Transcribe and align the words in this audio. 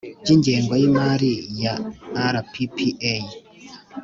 By 0.21 0.29
ingengo 0.35 0.73
y 0.81 0.83
imari 0.89 1.31
ya 1.61 1.73
rppa 2.35 2.87